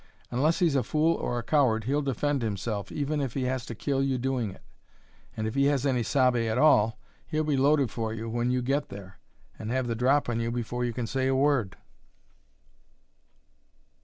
Unless 0.31 0.57
he's 0.57 0.75
a 0.75 0.81
fool 0.81 1.13
or 1.15 1.37
a 1.37 1.43
coward 1.43 1.83
he'll 1.83 2.01
defend 2.01 2.41
himself, 2.41 2.91
even 2.91 3.21
if 3.21 3.35
he 3.35 3.43
has 3.43 3.67
to 3.67 3.75
kill 3.75 4.01
you 4.01 4.17
doing 4.17 4.49
it. 4.49 4.63
And 5.37 5.45
if 5.45 5.53
he 5.53 5.65
has 5.65 5.85
any 5.85 6.01
sabe 6.01 6.37
at 6.37 6.57
all 6.57 6.97
he'll 7.27 7.43
be 7.43 7.55
loaded 7.55 7.91
for 7.91 8.11
you 8.11 8.27
when 8.27 8.49
you 8.49 8.63
get 8.63 8.89
there, 8.89 9.19
and 9.59 9.69
have 9.69 9.85
the 9.85 9.93
drop 9.93 10.27
on 10.27 10.39
you 10.39 10.49
before 10.49 10.83
you 10.83 10.91
can 10.91 11.05
say 11.05 11.27
a 11.27 11.35
word." 11.35 11.77